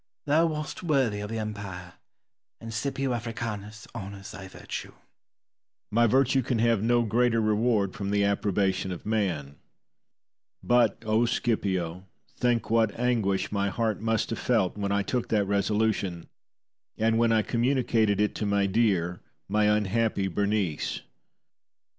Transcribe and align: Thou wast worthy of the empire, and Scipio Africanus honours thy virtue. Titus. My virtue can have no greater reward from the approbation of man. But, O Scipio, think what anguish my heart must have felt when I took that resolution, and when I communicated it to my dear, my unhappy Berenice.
Thou 0.25 0.47
wast 0.47 0.81
worthy 0.81 1.19
of 1.19 1.29
the 1.29 1.37
empire, 1.37 1.93
and 2.59 2.73
Scipio 2.73 3.13
Africanus 3.13 3.87
honours 3.93 4.31
thy 4.31 4.47
virtue. 4.47 4.89
Titus. 4.93 5.01
My 5.91 6.07
virtue 6.07 6.41
can 6.41 6.57
have 6.57 6.81
no 6.81 7.03
greater 7.03 7.39
reward 7.39 7.93
from 7.93 8.09
the 8.09 8.23
approbation 8.23 8.91
of 8.91 9.05
man. 9.05 9.57
But, 10.63 10.97
O 11.05 11.27
Scipio, 11.27 12.07
think 12.35 12.71
what 12.71 12.97
anguish 12.99 13.51
my 13.51 13.69
heart 13.69 14.01
must 14.01 14.31
have 14.31 14.39
felt 14.39 14.75
when 14.75 14.91
I 14.91 15.03
took 15.03 15.27
that 15.29 15.45
resolution, 15.45 16.27
and 16.97 17.19
when 17.19 17.31
I 17.31 17.43
communicated 17.43 18.19
it 18.19 18.33
to 18.37 18.47
my 18.47 18.65
dear, 18.65 19.21
my 19.47 19.65
unhappy 19.65 20.27
Berenice. 20.27 21.01